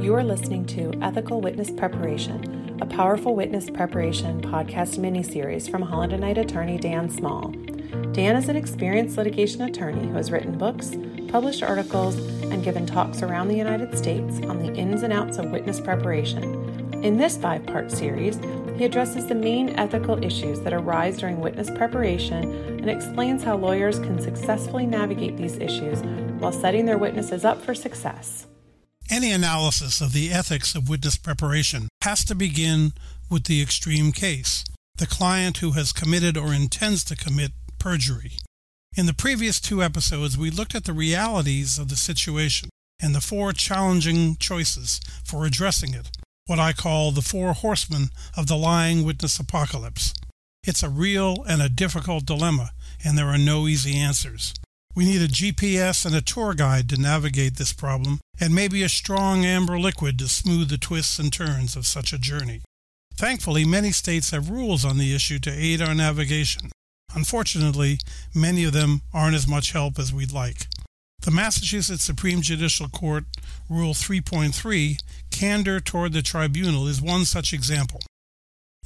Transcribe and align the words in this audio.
You 0.00 0.14
are 0.14 0.22
listening 0.22 0.64
to 0.66 0.92
Ethical 1.02 1.40
Witness 1.40 1.72
Preparation, 1.72 2.78
a 2.80 2.86
powerful 2.86 3.34
witness 3.34 3.68
preparation 3.68 4.40
podcast 4.40 4.96
miniseries 4.96 5.68
from 5.68 5.82
Holland 5.82 6.12
and 6.12 6.20
Knight 6.20 6.38
attorney 6.38 6.78
Dan 6.78 7.10
Small. 7.10 7.48
Dan 8.12 8.36
is 8.36 8.48
an 8.48 8.54
experienced 8.54 9.16
litigation 9.16 9.62
attorney 9.62 10.06
who 10.06 10.14
has 10.14 10.30
written 10.30 10.56
books, 10.56 10.92
published 11.26 11.64
articles, 11.64 12.14
and 12.44 12.62
given 12.62 12.86
talks 12.86 13.22
around 13.22 13.48
the 13.48 13.56
United 13.56 13.98
States 13.98 14.38
on 14.46 14.60
the 14.60 14.72
ins 14.74 15.02
and 15.02 15.12
outs 15.12 15.36
of 15.36 15.50
witness 15.50 15.80
preparation. 15.80 16.44
In 17.02 17.16
this 17.16 17.36
five 17.36 17.66
part 17.66 17.90
series, 17.90 18.38
he 18.76 18.84
addresses 18.84 19.26
the 19.26 19.34
main 19.34 19.70
ethical 19.70 20.22
issues 20.22 20.60
that 20.60 20.72
arise 20.72 21.18
during 21.18 21.40
witness 21.40 21.70
preparation 21.70 22.44
and 22.78 22.88
explains 22.88 23.42
how 23.42 23.56
lawyers 23.56 23.98
can 23.98 24.20
successfully 24.20 24.86
navigate 24.86 25.36
these 25.36 25.58
issues 25.58 26.02
while 26.38 26.52
setting 26.52 26.86
their 26.86 26.98
witnesses 26.98 27.44
up 27.44 27.60
for 27.60 27.74
success. 27.74 28.46
Any 29.10 29.32
analysis 29.32 30.02
of 30.02 30.12
the 30.12 30.30
ethics 30.30 30.74
of 30.74 30.90
witness 30.90 31.16
preparation 31.16 31.88
has 32.02 32.24
to 32.26 32.34
begin 32.34 32.92
with 33.30 33.44
the 33.44 33.62
extreme 33.62 34.12
case, 34.12 34.64
the 34.96 35.06
client 35.06 35.58
who 35.58 35.70
has 35.72 35.94
committed 35.94 36.36
or 36.36 36.52
intends 36.52 37.04
to 37.04 37.16
commit 37.16 37.52
perjury. 37.78 38.32
In 38.98 39.06
the 39.06 39.14
previous 39.14 39.60
two 39.60 39.82
episodes, 39.82 40.36
we 40.36 40.50
looked 40.50 40.74
at 40.74 40.84
the 40.84 40.92
realities 40.92 41.78
of 41.78 41.88
the 41.88 41.96
situation 41.96 42.68
and 43.00 43.14
the 43.14 43.22
four 43.22 43.54
challenging 43.54 44.36
choices 44.36 45.00
for 45.24 45.46
addressing 45.46 45.94
it, 45.94 46.10
what 46.46 46.58
I 46.58 46.74
call 46.74 47.10
the 47.10 47.22
four 47.22 47.54
horsemen 47.54 48.10
of 48.36 48.46
the 48.46 48.56
lying 48.56 49.04
witness 49.04 49.38
apocalypse. 49.38 50.12
It's 50.64 50.82
a 50.82 50.90
real 50.90 51.44
and 51.48 51.62
a 51.62 51.70
difficult 51.70 52.26
dilemma, 52.26 52.72
and 53.02 53.16
there 53.16 53.28
are 53.28 53.38
no 53.38 53.68
easy 53.68 53.96
answers. 53.96 54.52
We 54.98 55.04
need 55.04 55.22
a 55.22 55.28
GPS 55.28 56.04
and 56.04 56.12
a 56.12 56.20
tour 56.20 56.54
guide 56.54 56.88
to 56.88 57.00
navigate 57.00 57.54
this 57.54 57.72
problem, 57.72 58.18
and 58.40 58.52
maybe 58.52 58.82
a 58.82 58.88
strong 58.88 59.44
amber 59.44 59.78
liquid 59.78 60.18
to 60.18 60.26
smooth 60.26 60.70
the 60.70 60.76
twists 60.76 61.20
and 61.20 61.32
turns 61.32 61.76
of 61.76 61.86
such 61.86 62.12
a 62.12 62.18
journey. 62.18 62.62
Thankfully, 63.14 63.64
many 63.64 63.92
states 63.92 64.32
have 64.32 64.50
rules 64.50 64.84
on 64.84 64.98
the 64.98 65.14
issue 65.14 65.38
to 65.38 65.52
aid 65.52 65.80
our 65.80 65.94
navigation. 65.94 66.72
Unfortunately, 67.14 68.00
many 68.34 68.64
of 68.64 68.72
them 68.72 69.02
aren't 69.14 69.36
as 69.36 69.46
much 69.46 69.70
help 69.70 70.00
as 70.00 70.12
we'd 70.12 70.32
like. 70.32 70.66
The 71.20 71.30
Massachusetts 71.30 72.02
Supreme 72.02 72.42
Judicial 72.42 72.88
Court 72.88 73.22
Rule 73.70 73.94
3.3, 73.94 75.00
Candor 75.30 75.78
toward 75.78 76.12
the 76.12 76.22
Tribunal, 76.22 76.88
is 76.88 77.00
one 77.00 77.24
such 77.24 77.52
example. 77.52 78.00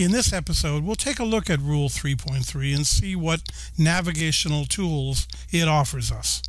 In 0.00 0.12
this 0.12 0.32
episode, 0.32 0.82
we'll 0.82 0.96
take 0.96 1.18
a 1.18 1.24
look 1.24 1.50
at 1.50 1.60
Rule 1.60 1.90
3.3 1.90 2.74
and 2.74 2.86
see 2.86 3.14
what 3.14 3.42
navigational 3.76 4.64
tools 4.64 5.28
it 5.52 5.68
offers 5.68 6.10
us. 6.10 6.40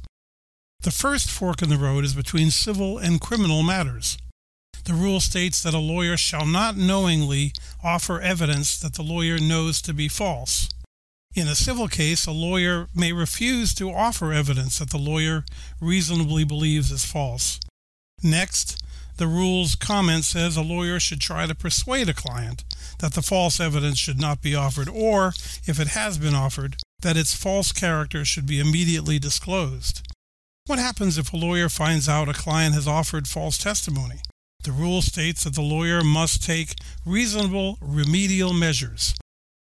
The 0.83 0.89
first 0.89 1.29
fork 1.29 1.61
in 1.61 1.67
the 1.67 1.75
road 1.75 2.05
is 2.05 2.13
between 2.13 2.49
civil 2.49 2.97
and 2.97 3.19
criminal 3.19 3.61
matters. 3.61 4.17
The 4.85 4.93
rule 4.93 5.19
states 5.19 5.61
that 5.63 5.73
a 5.73 5.79
lawyer 5.79 6.15
shall 6.15 6.45
not 6.45 6.77
knowingly 6.77 7.51
offer 7.83 8.21
evidence 8.21 8.79
that 8.79 8.93
the 8.93 9.03
lawyer 9.03 9.37
knows 9.37 9.81
to 9.81 9.93
be 9.93 10.07
false. 10.07 10.69
In 11.35 11.49
a 11.49 11.53
civil 11.53 11.89
case, 11.89 12.25
a 12.25 12.31
lawyer 12.31 12.87
may 12.95 13.11
refuse 13.11 13.73
to 13.73 13.91
offer 13.91 14.31
evidence 14.31 14.79
that 14.79 14.91
the 14.91 14.97
lawyer 14.97 15.43
reasonably 15.81 16.45
believes 16.45 16.89
is 16.89 17.03
false. 17.03 17.59
Next, 18.23 18.81
the 19.21 19.27
rule's 19.27 19.75
comment 19.75 20.25
says 20.25 20.57
a 20.57 20.63
lawyer 20.63 20.99
should 20.99 21.21
try 21.21 21.45
to 21.45 21.53
persuade 21.53 22.09
a 22.09 22.13
client 22.13 22.63
that 22.97 23.13
the 23.13 23.21
false 23.21 23.59
evidence 23.59 23.99
should 23.99 24.19
not 24.19 24.41
be 24.41 24.55
offered, 24.55 24.89
or, 24.89 25.27
if 25.67 25.79
it 25.79 25.89
has 25.89 26.17
been 26.17 26.33
offered, 26.33 26.77
that 27.03 27.15
its 27.15 27.35
false 27.35 27.71
character 27.71 28.25
should 28.25 28.47
be 28.47 28.59
immediately 28.59 29.19
disclosed. 29.19 30.01
What 30.65 30.79
happens 30.79 31.19
if 31.19 31.31
a 31.31 31.37
lawyer 31.37 31.69
finds 31.69 32.09
out 32.09 32.29
a 32.29 32.33
client 32.33 32.73
has 32.73 32.87
offered 32.87 33.27
false 33.27 33.59
testimony? 33.59 34.21
The 34.63 34.71
rule 34.71 35.03
states 35.03 35.43
that 35.43 35.53
the 35.53 35.61
lawyer 35.61 36.03
must 36.03 36.43
take 36.43 36.73
reasonable 37.05 37.77
remedial 37.79 38.53
measures. 38.53 39.13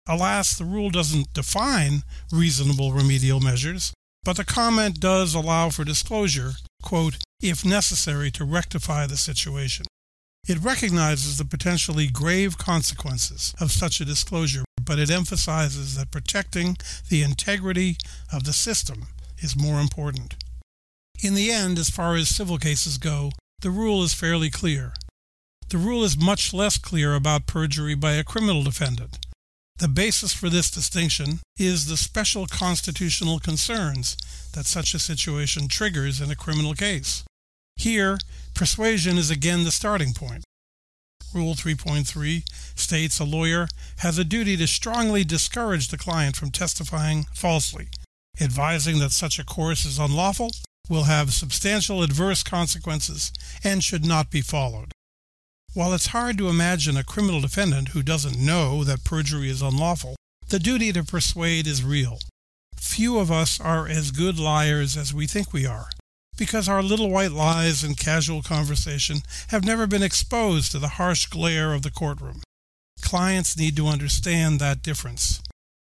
Alas, 0.09 0.57
the 0.57 0.65
rule 0.65 0.91
doesn't 0.91 1.33
define 1.33 2.05
reasonable 2.31 2.93
remedial 2.93 3.41
measures, 3.41 3.93
but 4.23 4.37
the 4.37 4.45
comment 4.45 5.01
does 5.01 5.35
allow 5.35 5.71
for 5.71 5.83
disclosure, 5.83 6.53
quote, 6.85 7.19
if 7.41 7.65
necessary 7.65 8.31
to 8.33 8.45
rectify 8.45 9.07
the 9.07 9.17
situation. 9.17 9.87
It 10.49 10.59
recognizes 10.59 11.39
the 11.39 11.45
potentially 11.45 12.07
grave 12.09 12.59
consequences 12.59 13.55
of 13.61 13.73
such 13.73 14.01
a 14.01 14.05
disclosure, 14.05 14.65
but 14.83 14.99
it 14.99 15.11
emphasizes 15.11 15.97
that 15.97 16.11
protecting 16.11 16.77
the 17.09 17.23
integrity 17.23 17.97
of 18.33 18.45
the 18.45 18.53
system 18.53 19.09
is 19.39 19.57
more 19.57 19.81
important. 19.81 20.37
In 21.23 21.35
the 21.35 21.51
end, 21.51 21.79
as 21.79 21.91
far 21.91 22.17
as 22.17 22.29
civil 22.29 22.59
cases 22.59 22.97
go, 22.97 23.33
the 23.61 23.71
rule 23.71 24.03
is 24.03 24.15
fairly 24.15 24.49
clear. 24.49 24.95
The 25.69 25.79
rule 25.79 26.03
is 26.03 26.19
much 26.19 26.53
less 26.53 26.79
clear 26.79 27.15
about 27.15 27.47
perjury 27.47 27.95
by 27.95 28.13
a 28.13 28.25
criminal 28.25 28.63
defendant. 28.63 29.19
The 29.79 29.89
basis 29.89 30.33
for 30.33 30.49
this 30.49 30.71
distinction 30.71 31.41
is 31.59 31.87
the 31.87 31.97
special 31.97 32.47
constitutional 32.47 33.39
concerns 33.39 34.17
that 34.55 34.67
such 34.67 34.95
a 34.95 34.99
situation 34.99 35.69
triggers 35.69 36.21
in 36.21 36.31
a 36.31 36.35
criminal 36.35 36.75
case. 36.75 37.23
Here, 37.81 38.19
persuasion 38.53 39.17
is 39.17 39.31
again 39.31 39.65
the 39.65 39.71
starting 39.71 40.13
point. 40.13 40.45
Rule 41.33 41.55
3.3 41.55 42.45
states 42.79 43.19
a 43.19 43.25
lawyer 43.25 43.69
has 44.01 44.19
a 44.19 44.25
duty 44.25 44.55
to 44.59 44.67
strongly 44.67 45.25
discourage 45.25 45.89
the 45.89 45.97
client 45.97 46.37
from 46.37 46.51
testifying 46.51 47.25
falsely, 47.35 47.89
advising 48.39 48.99
that 48.99 49.13
such 49.13 49.39
a 49.39 49.47
course 49.47 49.87
is 49.87 49.99
unlawful, 49.99 50.51
will 50.91 51.05
have 51.05 51.33
substantial 51.33 52.03
adverse 52.03 52.43
consequences, 52.43 53.33
and 53.65 53.83
should 53.83 54.05
not 54.05 54.31
be 54.31 54.43
followed. 54.43 54.93
While 55.73 55.95
it's 55.95 56.09
hard 56.09 56.37
to 56.37 56.51
imagine 56.51 56.99
a 56.99 57.03
criminal 57.03 57.41
defendant 57.41 57.89
who 57.89 58.03
doesn't 58.03 58.39
know 58.39 58.85
that 58.85 59.05
perjury 59.05 59.49
is 59.49 59.63
unlawful, 59.63 60.17
the 60.51 60.59
duty 60.59 60.93
to 60.93 61.03
persuade 61.03 61.67
is 61.67 61.83
real. 61.83 62.19
Few 62.77 63.19
of 63.19 63.33
us 63.33 63.59
are 63.59 63.89
as 63.89 64.11
good 64.11 64.39
liars 64.39 64.99
as 64.99 65.15
we 65.15 65.27
think 65.27 65.55
we 65.55 65.65
are, 65.65 65.89
because 66.41 66.71
our 66.71 66.83
little 66.83 67.11
white 67.11 67.33
lies 67.33 67.85
in 67.85 67.95
casual 67.95 68.41
conversation 68.41 69.19
have 69.49 69.63
never 69.63 69.87
been 69.87 70.03
exposed 70.03 70.73
to 70.73 70.79
the 70.79 70.97
harsh 70.97 71.27
glare 71.27 71.75
of 71.75 71.83
the 71.83 71.91
courtroom. 71.91 72.41
Clients 73.03 73.59
need 73.59 73.77
to 73.77 73.87
understand 73.87 74.59
that 74.59 74.83
difference. 74.83 75.43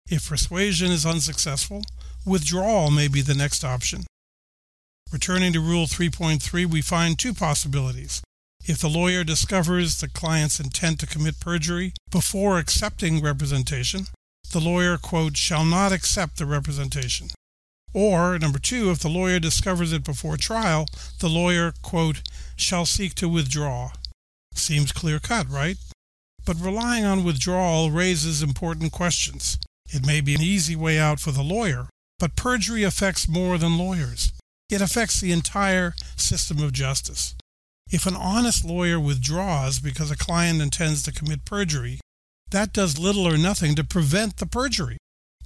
If 0.09 0.27
persuasion 0.27 0.91
is 0.91 1.05
unsuccessful, 1.05 1.83
withdrawal 2.25 2.89
may 2.89 3.07
be 3.07 3.21
the 3.21 3.35
next 3.35 3.63
option. 3.63 4.07
Returning 5.13 5.53
to 5.53 5.59
Rule 5.59 5.85
3.3, 5.85 6.65
we 6.65 6.81
find 6.81 7.19
two 7.19 7.35
possibilities. 7.35 8.23
If 8.65 8.79
the 8.79 8.89
lawyer 8.89 9.23
discovers 9.23 10.01
the 10.01 10.09
client's 10.09 10.59
intent 10.59 10.99
to 11.01 11.05
commit 11.05 11.39
perjury 11.39 11.93
before 12.09 12.57
accepting 12.57 13.21
representation, 13.21 14.07
the 14.51 14.59
lawyer, 14.59 14.97
quote, 14.97 15.37
shall 15.37 15.63
not 15.63 15.91
accept 15.91 16.39
the 16.39 16.47
representation. 16.47 17.29
Or, 17.93 18.37
number 18.37 18.59
two, 18.59 18.91
if 18.91 18.99
the 18.99 19.09
lawyer 19.09 19.39
discovers 19.39 19.91
it 19.91 20.03
before 20.03 20.37
trial, 20.37 20.87
the 21.19 21.29
lawyer, 21.29 21.73
quote, 21.81 22.21
shall 22.55 22.85
seek 22.85 23.15
to 23.15 23.27
withdraw. 23.27 23.91
Seems 24.53 24.91
clear 24.91 25.19
cut, 25.19 25.49
right? 25.49 25.77
But 26.45 26.57
relying 26.59 27.05
on 27.05 27.23
withdrawal 27.23 27.91
raises 27.91 28.41
important 28.41 28.91
questions. 28.91 29.57
It 29.91 30.05
may 30.05 30.21
be 30.21 30.35
an 30.35 30.41
easy 30.41 30.75
way 30.75 30.99
out 30.99 31.19
for 31.19 31.31
the 31.31 31.41
lawyer, 31.41 31.89
but 32.19 32.35
perjury 32.35 32.83
affects 32.83 33.27
more 33.27 33.57
than 33.57 33.77
lawyers. 33.77 34.33
It 34.69 34.81
affects 34.81 35.19
the 35.19 35.31
entire 35.31 35.95
system 36.15 36.61
of 36.61 36.73
justice. 36.73 37.35
If 37.91 38.05
an 38.05 38.15
honest 38.15 38.63
lawyer 38.63 38.99
withdraws 38.99 39.79
because 39.79 40.11
a 40.11 40.17
client 40.17 40.61
intends 40.61 41.01
to 41.03 41.11
commit 41.11 41.43
perjury, 41.43 41.99
that 42.51 42.71
does 42.71 42.99
little 42.99 43.27
or 43.27 43.37
nothing 43.37 43.73
to 43.75 43.83
prevent 43.83 44.37
the 44.37 44.45
perjury. 44.45 44.97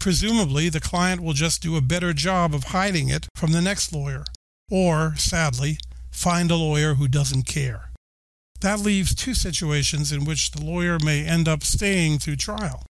Presumably, 0.03 0.67
the 0.67 0.81
client 0.81 1.21
will 1.21 1.31
just 1.31 1.61
do 1.61 1.77
a 1.77 1.81
better 1.81 2.11
job 2.11 2.53
of 2.53 2.65
hiding 2.65 3.07
it 3.07 3.29
from 3.35 3.53
the 3.53 3.61
next 3.61 3.93
lawyer, 3.93 4.25
or, 4.69 5.15
sadly, 5.15 5.77
find 6.11 6.51
a 6.51 6.57
lawyer 6.57 6.95
who 6.95 7.07
doesn't 7.07 7.43
care. 7.43 7.89
That 8.59 8.81
leaves 8.81 9.15
two 9.15 9.33
situations 9.33 10.11
in 10.11 10.25
which 10.25 10.51
the 10.51 10.61
lawyer 10.61 10.97
may 10.99 11.25
end 11.25 11.47
up 11.47 11.63
staying 11.63 12.19
through 12.19 12.35
trial. 12.35 12.85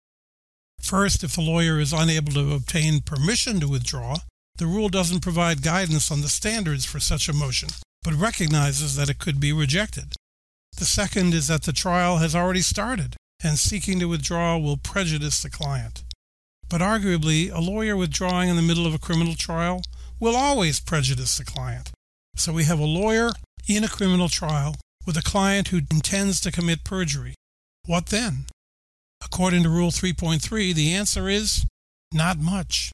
First, 0.80 1.22
if 1.22 1.34
the 1.34 1.42
lawyer 1.42 1.78
is 1.78 1.92
unable 1.92 2.32
to 2.32 2.54
obtain 2.54 3.02
permission 3.02 3.60
to 3.60 3.68
withdraw, 3.68 4.16
the 4.56 4.64
rule 4.64 4.88
doesn't 4.88 5.20
provide 5.20 5.60
guidance 5.60 6.10
on 6.10 6.22
the 6.22 6.30
standards 6.30 6.86
for 6.86 6.98
such 6.98 7.28
a 7.28 7.34
motion 7.34 7.68
but 8.02 8.14
recognizes 8.14 8.96
that 8.96 9.10
it 9.10 9.18
could 9.18 9.38
be 9.38 9.52
rejected. 9.52 10.14
The 10.78 10.86
second 10.86 11.34
is 11.34 11.48
that 11.48 11.64
the 11.64 11.74
trial 11.74 12.16
has 12.16 12.34
already 12.34 12.62
started, 12.62 13.16
and 13.44 13.58
seeking 13.58 14.00
to 14.00 14.06
withdraw 14.06 14.56
will 14.56 14.78
prejudice 14.78 15.42
the 15.42 15.50
client. 15.50 16.02
But 16.72 16.80
arguably, 16.80 17.52
a 17.52 17.60
lawyer 17.60 17.98
withdrawing 17.98 18.48
in 18.48 18.56
the 18.56 18.62
middle 18.62 18.86
of 18.86 18.94
a 18.94 18.98
criminal 18.98 19.34
trial 19.34 19.82
will 20.18 20.34
always 20.34 20.80
prejudice 20.80 21.36
the 21.36 21.44
client. 21.44 21.90
So 22.34 22.50
we 22.50 22.64
have 22.64 22.78
a 22.78 22.86
lawyer 22.86 23.32
in 23.68 23.84
a 23.84 23.88
criminal 23.88 24.30
trial 24.30 24.76
with 25.04 25.18
a 25.18 25.22
client 25.22 25.68
who 25.68 25.82
intends 25.90 26.40
to 26.40 26.50
commit 26.50 26.82
perjury. 26.82 27.34
What 27.84 28.06
then? 28.06 28.46
According 29.22 29.64
to 29.64 29.68
Rule 29.68 29.90
3.3, 29.90 30.72
the 30.72 30.94
answer 30.94 31.28
is 31.28 31.66
not 32.10 32.38
much. 32.38 32.90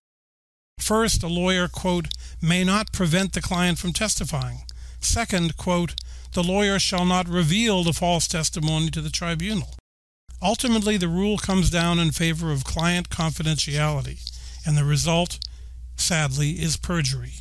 First, 0.80 1.22
a 1.22 1.28
lawyer, 1.28 1.68
quote, 1.68 2.08
may 2.42 2.64
not 2.64 2.92
prevent 2.92 3.32
the 3.32 3.40
client 3.40 3.78
from 3.78 3.92
testifying. 3.92 4.62
Second, 4.98 5.56
quote, 5.56 5.94
the 6.32 6.42
lawyer 6.42 6.80
shall 6.80 7.04
not 7.04 7.28
reveal 7.28 7.84
the 7.84 7.92
false 7.92 8.26
testimony 8.26 8.90
to 8.90 9.00
the 9.00 9.10
tribunal. 9.10 9.76
Ultimately, 10.40 10.96
the 10.96 11.08
rule 11.08 11.36
comes 11.36 11.70
down 11.70 11.98
in 11.98 12.12
favor 12.12 12.52
of 12.52 12.64
client 12.64 13.08
confidentiality, 13.08 14.30
and 14.64 14.76
the 14.76 14.84
result, 14.84 15.38
sadly, 15.96 16.52
is 16.52 16.76
perjury. 16.76 17.34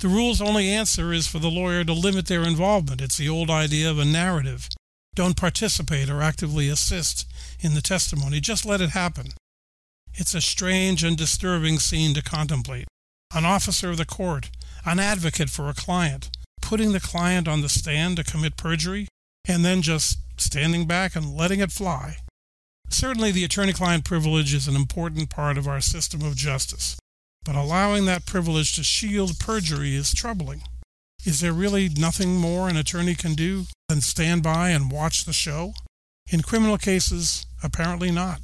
The 0.00 0.08
rule's 0.08 0.40
only 0.40 0.68
answer 0.68 1.12
is 1.12 1.26
for 1.26 1.38
the 1.38 1.50
lawyer 1.50 1.84
to 1.84 1.92
limit 1.92 2.26
their 2.26 2.42
involvement. 2.42 3.00
It's 3.00 3.16
the 3.16 3.28
old 3.28 3.50
idea 3.50 3.90
of 3.90 3.98
a 3.98 4.04
narrative. 4.04 4.68
Don't 5.14 5.36
participate 5.36 6.08
or 6.08 6.22
actively 6.22 6.68
assist 6.68 7.26
in 7.60 7.74
the 7.74 7.80
testimony, 7.80 8.40
just 8.40 8.64
let 8.64 8.80
it 8.80 8.90
happen. 8.90 9.28
It's 10.14 10.34
a 10.34 10.40
strange 10.40 11.04
and 11.04 11.16
disturbing 11.16 11.78
scene 11.78 12.14
to 12.14 12.22
contemplate. 12.22 12.86
An 13.34 13.44
officer 13.44 13.90
of 13.90 13.96
the 13.96 14.06
court, 14.06 14.50
an 14.84 14.98
advocate 14.98 15.50
for 15.50 15.68
a 15.68 15.74
client, 15.74 16.30
putting 16.62 16.92
the 16.92 17.00
client 17.00 17.46
on 17.46 17.60
the 17.60 17.68
stand 17.68 18.16
to 18.16 18.24
commit 18.24 18.56
perjury, 18.56 19.08
and 19.46 19.64
then 19.64 19.82
just 19.82 20.18
standing 20.40 20.86
back 20.86 21.14
and 21.16 21.34
letting 21.34 21.60
it 21.60 21.72
fly. 21.72 22.16
Certainly, 22.90 23.32
the 23.32 23.44
attorney 23.44 23.72
client 23.72 24.04
privilege 24.04 24.54
is 24.54 24.66
an 24.66 24.76
important 24.76 25.30
part 25.30 25.58
of 25.58 25.68
our 25.68 25.80
system 25.80 26.22
of 26.22 26.36
justice, 26.36 26.96
but 27.44 27.54
allowing 27.54 28.06
that 28.06 28.26
privilege 28.26 28.74
to 28.76 28.82
shield 28.82 29.38
perjury 29.38 29.94
is 29.94 30.14
troubling. 30.14 30.62
Is 31.24 31.40
there 31.40 31.52
really 31.52 31.88
nothing 31.88 32.36
more 32.36 32.68
an 32.68 32.76
attorney 32.76 33.14
can 33.14 33.34
do 33.34 33.64
than 33.88 34.00
stand 34.00 34.42
by 34.42 34.70
and 34.70 34.90
watch 34.90 35.24
the 35.24 35.32
show? 35.32 35.74
In 36.30 36.42
criminal 36.42 36.78
cases, 36.78 37.46
apparently 37.62 38.10
not. 38.10 38.40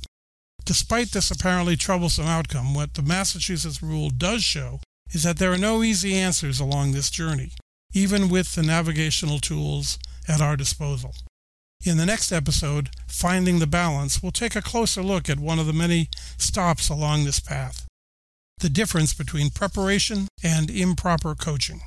Despite 0.65 1.13
this 1.13 1.31
apparently 1.31 1.77
troublesome 1.77 2.27
outcome, 2.27 2.75
what 2.75 2.95
the 2.95 3.03
Massachusetts 3.03 3.83
rule 3.83 4.11
does 4.11 4.43
show 4.43 4.81
is 5.13 5.23
that 5.23 5.39
there 5.39 5.53
are 5.53 5.59
no 5.59 5.83
easy 5.83 6.15
answers 6.15 6.59
along 6.59 6.93
this 6.93 7.11
journey, 7.11 7.53
even 7.93 8.29
with 8.29 8.55
the 8.55 8.63
navigational 8.63 9.39
tools 9.39 9.99
at 10.27 10.41
our 10.41 10.57
disposal. 10.57 11.15
In 11.85 11.99
the 11.99 12.07
next 12.07 12.33
episode, 12.33 12.89
Finding 13.07 13.59
the 13.59 13.67
Balance, 13.67 14.23
we'll 14.23 14.33
take 14.33 14.57
a 14.57 14.63
closer 14.63 15.03
look 15.03 15.29
at 15.29 15.39
one 15.39 15.59
of 15.59 15.67
the 15.67 15.75
many 15.75 16.09
stops 16.39 16.89
along 16.89 17.25
this 17.25 17.41
path 17.41 17.87
the 18.59 18.71
difference 18.71 19.13
between 19.13 19.51
preparation 19.51 20.29
and 20.43 20.71
improper 20.71 21.35
coaching. 21.35 21.83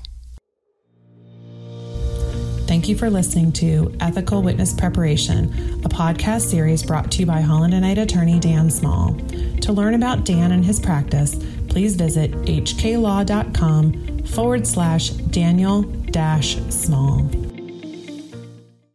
Thank 2.67 2.87
you 2.87 2.95
for 2.95 3.09
listening 3.09 3.51
to 3.53 3.95
Ethical 3.99 4.43
Witness 4.43 4.73
Preparation, 4.73 5.45
a 5.85 5.89
podcast 5.89 6.41
series 6.41 6.83
brought 6.83 7.09
to 7.13 7.19
you 7.21 7.25
by 7.25 7.41
Holland 7.41 7.73
and 7.73 7.83
Knight 7.83 7.97
attorney 7.97 8.39
Dan 8.39 8.69
Small. 8.69 9.15
To 9.61 9.71
learn 9.71 9.95
about 9.95 10.25
Dan 10.25 10.51
and 10.51 10.63
his 10.63 10.79
practice, 10.79 11.35
please 11.69 11.95
visit 11.95 12.31
hklaw.com 12.43 14.25
forward 14.25 14.67
slash 14.67 15.09
Daniel 15.09 15.81
dash 15.81 16.57
small. 16.69 17.46